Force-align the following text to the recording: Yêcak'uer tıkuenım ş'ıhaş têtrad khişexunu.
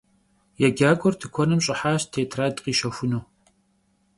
Yêcak'uer 0.61 1.13
tıkuenım 1.19 1.59
ş'ıhaş 1.65 2.01
têtrad 2.13 2.55
khişexunu. 2.63 3.19